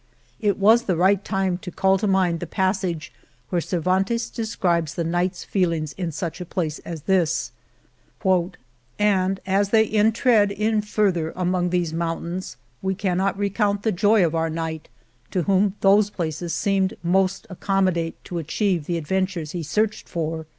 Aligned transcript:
It 0.39 0.57
was 0.57 0.85
the 0.85 0.97
right 0.97 1.23
time 1.23 1.59
to 1.59 1.69
call 1.69 1.99
to 1.99 2.07
mind 2.07 2.39
the 2.39 2.47
passage 2.47 3.13
where 3.51 3.61
Cervantes 3.61 4.31
describes 4.31 4.95
the 4.95 5.03
knight's 5.03 5.43
feelings 5.43 5.93
in 5.93 6.11
such 6.11 6.41
a 6.41 6.43
place 6.47 6.79
as 6.79 7.03
this: 7.03 7.51
And 8.99 9.39
as 9.45 9.69
they 9.69 9.87
entred 9.87 10.49
in 10.49 10.81
farther 10.81 11.31
among 11.35 11.69
those 11.69 11.93
mountaines, 11.93 12.55
we 12.81 12.95
cannot 12.95 13.37
recount 13.37 13.83
the 13.83 13.91
joy 13.91 14.25
of 14.25 14.33
our 14.33 14.49
Knight, 14.49 14.89
to 15.29 15.43
whom 15.43 15.75
those 15.81 16.09
places 16.09 16.51
seemed 16.51 16.97
most 17.03 17.45
accommodate 17.51 18.23
to 18.23 18.39
atchieve 18.39 18.85
the 18.85 18.97
advent 18.97 19.29
ures 19.29 19.51
he 19.51 19.61
searched 19.61 20.09
for. 20.09 20.47